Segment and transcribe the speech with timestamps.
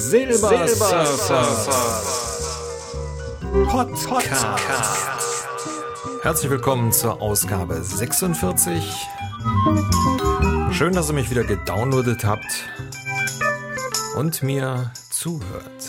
[0.00, 1.46] Silbersurfer
[3.68, 4.46] Podcast.
[6.22, 9.06] Herzlich willkommen zur Ausgabe 46.
[10.72, 12.46] Schön, dass ihr mich wieder gedownloadet habt
[14.16, 15.84] und mir zuhört.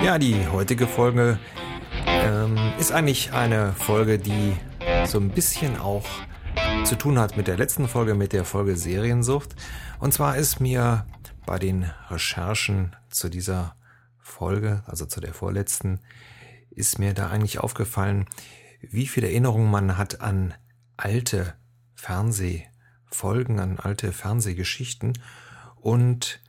[0.00, 1.40] Ja, die heutige Folge
[2.06, 4.56] ähm, ist eigentlich eine Folge, die
[5.06, 6.06] so ein bisschen auch
[6.84, 9.56] zu tun hat mit der letzten Folge, mit der Folge Seriensucht.
[10.00, 11.06] Und zwar ist mir
[11.46, 13.74] bei den Recherchen zu dieser
[14.18, 16.00] Folge, also zu der vorletzten,
[16.70, 18.26] ist mir da eigentlich aufgefallen,
[18.82, 20.52] wie viel Erinnerung man hat an
[20.98, 21.54] alte
[21.94, 25.14] Fernsehfolgen, an alte Fernsehgeschichten.
[25.76, 26.42] Und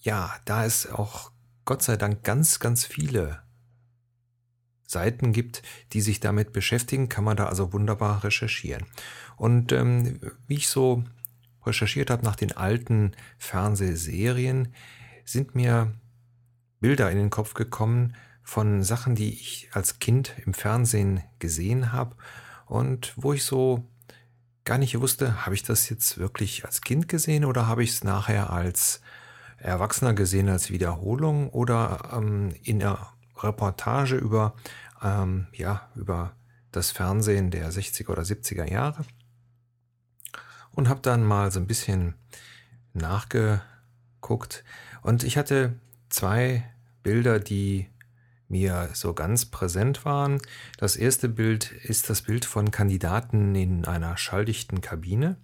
[0.00, 1.30] ja, da es auch
[1.64, 3.43] Gott sei Dank ganz, ganz viele
[4.94, 5.62] Seiten gibt,
[5.92, 8.86] die sich damit beschäftigen, kann man da also wunderbar recherchieren.
[9.36, 11.04] Und ähm, wie ich so
[11.66, 14.72] recherchiert habe nach den alten Fernsehserien,
[15.26, 15.92] sind mir
[16.80, 22.16] Bilder in den Kopf gekommen von Sachen, die ich als Kind im Fernsehen gesehen habe
[22.66, 23.86] und wo ich so
[24.64, 28.04] gar nicht wusste, habe ich das jetzt wirklich als Kind gesehen oder habe ich es
[28.04, 29.00] nachher als
[29.58, 34.54] Erwachsener gesehen als Wiederholung oder ähm, in der Reportage über,
[35.04, 36.34] ähm, ja, über
[36.72, 39.04] das Fernsehen der 60er oder 70er Jahre
[40.72, 42.14] und habe dann mal so ein bisschen
[42.94, 44.64] nachgeguckt
[45.02, 46.68] und ich hatte zwei
[47.02, 47.88] Bilder, die
[48.48, 50.40] mir so ganz präsent waren.
[50.78, 55.36] Das erste Bild ist das Bild von Kandidaten in einer schalldichten Kabine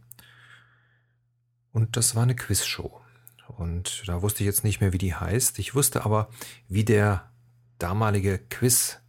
[1.72, 3.00] und das war eine Quizshow.
[3.46, 5.58] Und da wusste ich jetzt nicht mehr, wie die heißt.
[5.58, 6.30] Ich wusste aber,
[6.68, 7.30] wie der
[7.78, 8.99] damalige Quiz-Moderator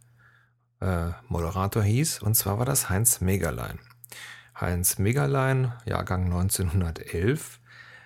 [0.82, 2.22] äh, hieß.
[2.22, 3.78] Und zwar war das Heinz Megerlein.
[4.60, 7.60] Heinz Megerlein, Jahrgang 1911,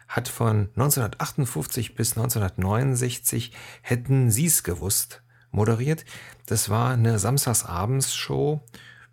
[0.08, 6.04] hat von 1958 bis 1969 hätten Sie's gewusst moderiert.
[6.46, 8.60] Das war eine Samstagsabends-Show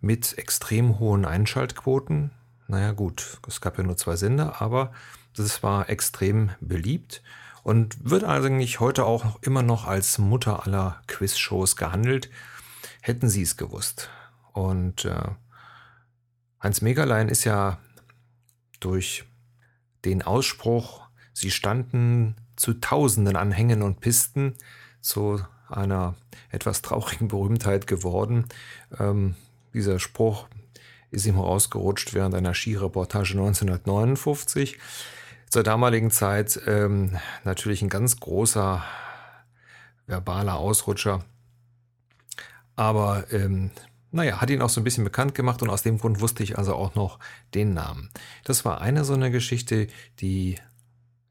[0.02, 2.32] mit extrem hohen Einschaltquoten.
[2.68, 4.92] Naja gut, es gab ja nur zwei Sender, aber
[5.36, 7.24] das war extrem beliebt
[7.64, 12.30] und wird eigentlich heute auch immer noch als Mutter aller Quizshows gehandelt.
[13.06, 14.10] Hätten Sie es gewusst.
[14.54, 15.32] Und äh,
[16.64, 17.78] Heinz Megerlein ist ja
[18.80, 19.26] durch
[20.06, 21.02] den Ausspruch,
[21.34, 24.56] sie standen zu Tausenden an Hängen und Pisten,
[25.02, 26.16] zu einer
[26.50, 28.46] etwas traurigen Berühmtheit geworden.
[28.98, 29.36] Ähm,
[29.74, 30.48] dieser Spruch
[31.12, 34.78] ist ihm rausgerutscht während einer Skireportage 1959.
[35.50, 38.82] Zur damaligen Zeit ähm, natürlich ein ganz großer
[40.08, 41.26] verbaler Ausrutscher.
[42.76, 43.72] Aber ähm,
[44.12, 46.58] naja, hat ihn auch so ein bisschen bekannt gemacht und aus dem Grund wusste ich
[46.58, 47.20] also auch noch
[47.54, 48.10] den Namen.
[48.44, 49.88] Das war eine so eine Geschichte,
[50.20, 50.58] die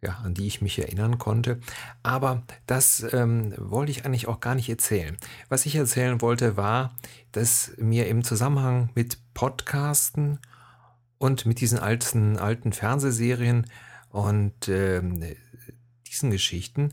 [0.03, 1.61] ja, an die ich mich erinnern konnte.
[2.03, 5.17] Aber das ähm, wollte ich eigentlich auch gar nicht erzählen.
[5.49, 6.97] Was ich erzählen wollte, war,
[7.31, 10.41] dass mir im Zusammenhang mit Podcasten
[11.19, 13.71] und mit diesen alten, alten Fernsehserien
[14.11, 15.25] und ähm,
[16.09, 16.93] diesen Geschichten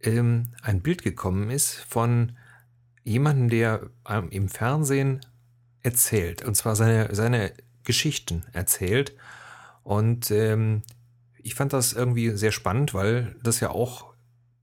[0.00, 2.32] ähm, ein Bild gekommen ist von
[3.04, 3.90] jemanden, der
[4.30, 5.20] im Fernsehen
[5.82, 7.52] erzählt, und zwar seine, seine
[7.84, 9.16] Geschichten erzählt.
[9.82, 10.82] Und ähm,
[11.38, 14.10] ich fand das irgendwie sehr spannend, weil das ja auch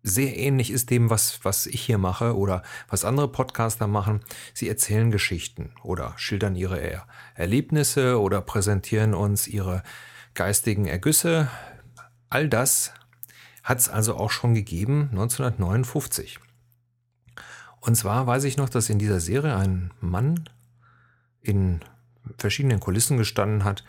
[0.04, 4.22] sehr ähnlich ist dem, was, was ich hier mache oder was andere Podcaster machen.
[4.54, 9.84] Sie erzählen Geschichten oder schildern ihre er Erlebnisse oder präsentieren uns ihre
[10.34, 11.50] geistigen Ergüsse.
[12.30, 12.94] All das
[13.64, 16.40] hat es also auch schon gegeben 1959.
[17.82, 20.50] Und zwar weiß ich noch, dass in dieser Serie ein Mann
[21.42, 21.80] in
[22.38, 23.84] verschiedenen Kulissen gestanden hat,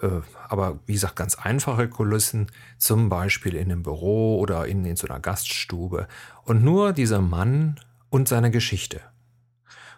[0.00, 4.96] äh, aber wie gesagt, ganz einfache Kulissen, zum Beispiel in einem Büro oder in, in
[4.96, 6.08] so einer Gaststube.
[6.44, 9.00] Und nur dieser Mann und seine Geschichte.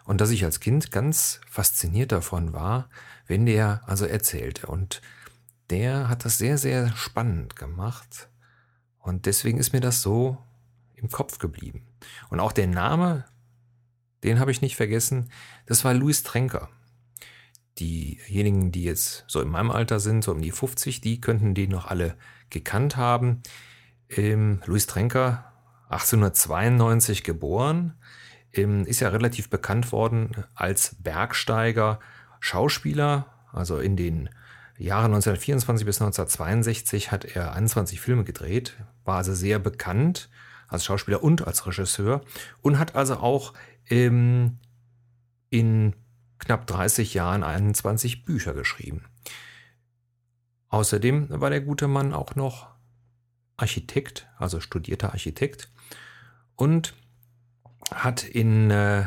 [0.05, 2.89] Und dass ich als Kind ganz fasziniert davon war,
[3.27, 4.67] wenn der also erzählte.
[4.67, 5.01] Und
[5.69, 8.29] der hat das sehr, sehr spannend gemacht.
[8.99, 10.37] Und deswegen ist mir das so
[10.95, 11.85] im Kopf geblieben.
[12.29, 13.25] Und auch der Name
[14.23, 15.29] den habe ich nicht vergessen.
[15.65, 16.69] Das war Louis Tränker.
[17.79, 21.69] Diejenigen, die jetzt so in meinem Alter sind, so um die 50, die könnten den
[21.69, 22.15] noch alle
[22.49, 23.43] gekannt haben.
[24.09, 25.51] Ähm, Louis Tränker,
[25.89, 27.93] 1892 geboren,
[28.53, 31.99] ähm, ist ja relativ bekannt worden als Bergsteiger,
[32.39, 33.27] Schauspieler.
[33.51, 34.29] Also in den
[34.77, 40.29] Jahren 1924 bis 1962 hat er 21 Filme gedreht, war also sehr bekannt
[40.67, 42.21] als Schauspieler und als Regisseur
[42.61, 43.53] und hat also auch
[43.89, 44.59] ähm,
[45.49, 45.93] in
[46.39, 49.05] knapp 30 Jahren 21 Bücher geschrieben.
[50.69, 52.67] Außerdem war der gute Mann auch noch
[53.55, 55.71] Architekt, also studierter Architekt
[56.55, 56.93] und
[57.91, 59.05] hat in äh,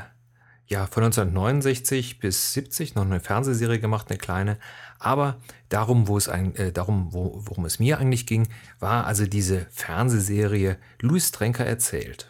[0.70, 4.56] ja, von 1969 bis 70 noch eine Fernsehserie gemacht, eine kleine.
[5.00, 5.38] Aber
[5.68, 8.48] darum, wo es ein, äh, darum, wo, worum es mir eigentlich ging,
[8.78, 12.29] war also diese Fernsehserie Louis Trenker erzählt.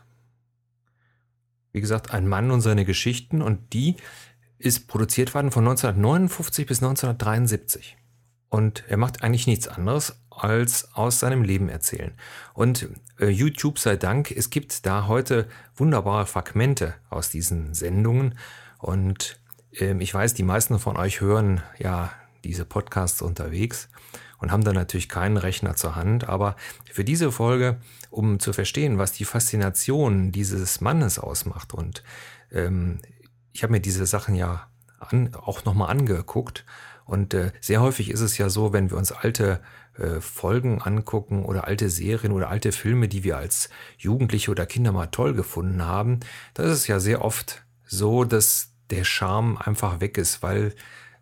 [1.73, 3.97] Wie gesagt, ein Mann und seine Geschichten und die
[4.59, 7.97] ist produziert worden von 1959 bis 1973.
[8.49, 12.13] Und er macht eigentlich nichts anderes als aus seinem Leben erzählen.
[12.53, 12.89] Und
[13.19, 15.47] äh, YouTube sei Dank, es gibt da heute
[15.77, 18.37] wunderbare Fragmente aus diesen Sendungen.
[18.79, 19.41] Und
[19.73, 22.13] äh, ich weiß, die meisten von euch hören ja
[22.45, 23.89] diese Podcasts unterwegs
[24.39, 26.29] und haben dann natürlich keinen Rechner zur Hand.
[26.29, 26.57] Aber
[26.91, 27.79] für diese Folge,
[28.11, 32.03] um zu verstehen, was die Faszination dieses Mannes ausmacht und
[32.51, 33.01] ähm,
[33.53, 36.65] ich habe mir diese Sachen ja an, auch nochmal angeguckt
[37.05, 39.61] und äh, sehr häufig ist es ja so, wenn wir uns alte
[39.99, 44.93] äh, Folgen angucken oder alte Serien oder alte Filme, die wir als Jugendliche oder Kinder
[44.93, 46.21] mal toll gefunden haben,
[46.55, 50.75] da ist es ja sehr oft so, dass der Charme einfach weg ist, weil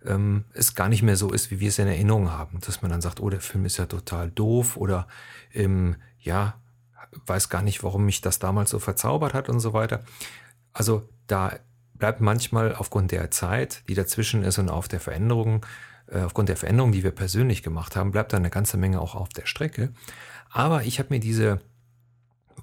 [0.04, 2.60] ähm, es gar nicht mehr so ist, wie wir es in Erinnerung haben.
[2.60, 5.08] Dass man dann sagt, oh, der Film ist ja total doof oder
[5.52, 6.60] ähm, ja,
[7.26, 10.04] weiß gar nicht, warum mich das damals so verzaubert hat und so weiter.
[10.72, 11.58] Also da
[11.94, 15.64] bleibt manchmal aufgrund der Zeit, die dazwischen ist und auf der Veränderung,
[16.06, 19.14] äh, aufgrund der Veränderung, die wir persönlich gemacht haben, bleibt da eine ganze Menge auch
[19.14, 19.92] auf der Strecke.
[20.50, 21.60] Aber ich habe mir diese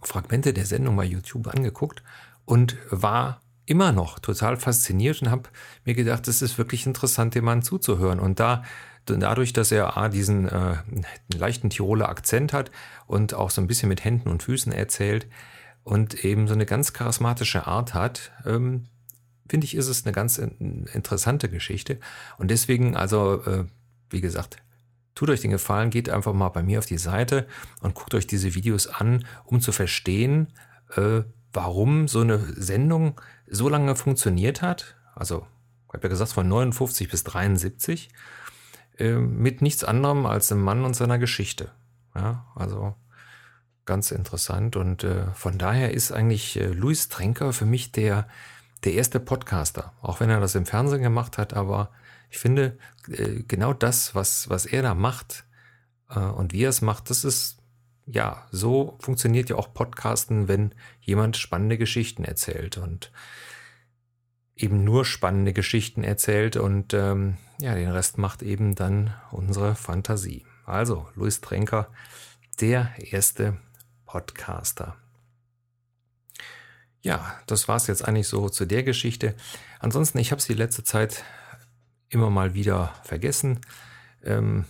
[0.01, 2.03] Fragmente der Sendung bei YouTube angeguckt
[2.45, 5.49] und war immer noch total fasziniert und habe
[5.85, 8.19] mir gedacht, es ist wirklich interessant, dem Mann zuzuhören.
[8.19, 8.63] Und da
[9.05, 10.77] dadurch, dass er A, diesen äh,
[11.33, 12.71] leichten Tiroler Akzent hat
[13.07, 15.27] und auch so ein bisschen mit Händen und Füßen erzählt
[15.83, 18.85] und eben so eine ganz charismatische Art hat, ähm,
[19.47, 21.99] finde ich, ist es eine ganz interessante Geschichte.
[22.37, 23.65] Und deswegen, also, äh,
[24.09, 24.57] wie gesagt,
[25.13, 27.45] tut euch den Gefallen, geht einfach mal bei mir auf die Seite
[27.81, 30.47] und guckt euch diese Videos an, um zu verstehen,
[30.95, 31.21] äh,
[31.55, 34.95] warum so eine Sendung so lange funktioniert hat.
[35.15, 35.47] Also,
[35.87, 38.09] ich habe ja gesagt, von 59 bis 73,
[38.97, 41.71] äh, mit nichts anderem als einem Mann und seiner Geschichte.
[42.15, 42.95] Ja, also
[43.85, 44.75] ganz interessant.
[44.75, 48.27] Und äh, von daher ist eigentlich äh, Louis Trenker für mich der
[48.85, 51.89] der erste Podcaster, auch wenn er das im Fernsehen gemacht hat, aber
[52.29, 55.45] ich finde, äh, genau das, was, was er da macht
[56.09, 57.57] äh, und wie er es macht, das ist,
[58.05, 63.11] ja, so funktioniert ja auch Podcasten, wenn jemand spannende Geschichten erzählt und
[64.55, 70.45] eben nur spannende Geschichten erzählt und ähm, ja, den Rest macht eben dann unsere Fantasie.
[70.65, 71.89] Also, Luis Trenker,
[72.59, 73.57] der erste
[74.05, 74.95] Podcaster.
[77.01, 79.35] Ja, das war es jetzt eigentlich so zu der Geschichte.
[79.79, 81.23] Ansonsten, ich habe es die letzte Zeit
[82.09, 83.59] immer mal wieder vergessen.
[84.23, 84.65] Ähm,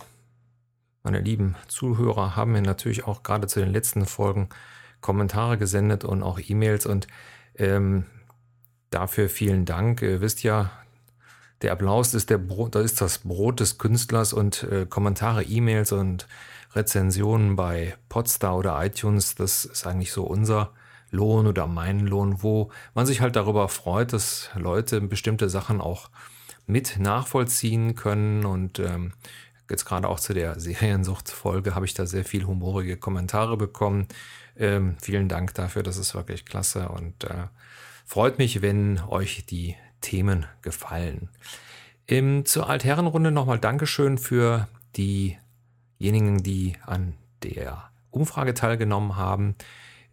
[1.05, 4.49] meine lieben Zuhörer haben mir natürlich auch gerade zu den letzten Folgen
[5.01, 7.05] Kommentare gesendet und auch E-Mails und
[7.57, 8.05] ähm,
[8.89, 10.01] dafür vielen Dank.
[10.01, 10.71] Ihr wisst ja,
[11.61, 15.91] der Applaus ist der Brot, das ist das Brot des Künstlers und äh, Kommentare, E-Mails
[15.91, 16.27] und
[16.73, 20.71] Rezensionen bei Podstar oder iTunes, das ist eigentlich so unser
[21.11, 26.09] Lohn oder meinen Lohn, wo man sich halt darüber freut, dass Leute bestimmte Sachen auch
[26.65, 29.13] mit nachvollziehen können und ähm,
[29.69, 34.07] jetzt gerade auch zu der Seriensucht-Folge habe ich da sehr viel humorige Kommentare bekommen.
[34.57, 37.47] Ähm, vielen Dank dafür, das ist wirklich klasse und äh,
[38.05, 41.29] freut mich, wenn euch die Themen gefallen.
[42.07, 49.55] Ähm, zur Altherrenrunde nochmal Dankeschön für diejenigen, die an der Umfrage teilgenommen haben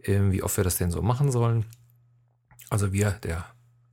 [0.05, 1.65] wie oft wir das denn so machen sollen.
[2.69, 3.45] Also wir, der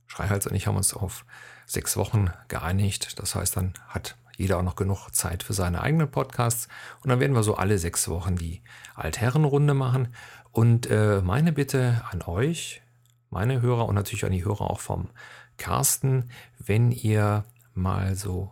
[0.07, 1.25] Schreihals und ich, haben uns auf
[1.65, 3.19] sechs Wochen geeinigt.
[3.19, 6.67] Das heißt, dann hat jeder auch noch genug Zeit für seine eigenen Podcasts.
[7.03, 8.61] Und dann werden wir so alle sechs Wochen die
[8.95, 10.13] Altherrenrunde machen.
[10.51, 12.81] Und äh, meine Bitte an euch,
[13.29, 15.09] meine Hörer und natürlich an die Hörer auch vom
[15.57, 18.51] Carsten, wenn ihr mal so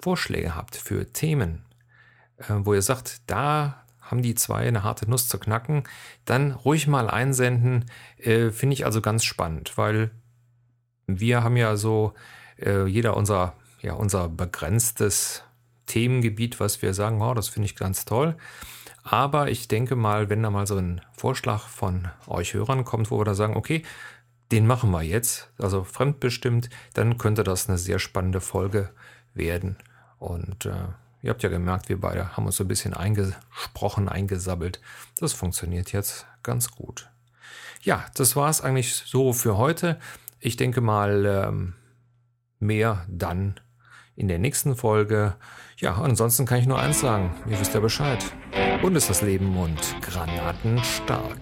[0.00, 1.64] Vorschläge habt für Themen,
[2.38, 5.84] äh, wo ihr sagt, da haben die zwei eine harte Nuss zu knacken,
[6.24, 7.84] dann ruhig mal einsenden.
[8.16, 10.10] Äh, Finde ich also ganz spannend, weil
[11.06, 12.14] wir haben ja so
[12.58, 15.42] äh, jeder unser, ja, unser begrenztes
[15.86, 18.36] Themengebiet, was wir sagen, oh, das finde ich ganz toll.
[19.02, 23.18] Aber ich denke mal, wenn da mal so ein Vorschlag von euch Hörern kommt, wo
[23.18, 23.82] wir da sagen, okay,
[24.52, 28.90] den machen wir jetzt, also fremdbestimmt, dann könnte das eine sehr spannende Folge
[29.34, 29.76] werden.
[30.18, 30.88] Und äh,
[31.22, 34.80] Ihr habt ja gemerkt, wir beide haben uns so ein bisschen eingesprochen, eingesabbelt.
[35.18, 37.10] Das funktioniert jetzt ganz gut.
[37.82, 39.98] Ja, das war es eigentlich so für heute.
[40.38, 41.74] Ich denke mal, ähm,
[42.58, 43.60] mehr dann
[44.16, 45.34] in der nächsten Folge.
[45.78, 48.24] Ja, ansonsten kann ich nur eins sagen, ihr wisst ja Bescheid.
[48.82, 51.38] Und ist das Leben und Granaten stark.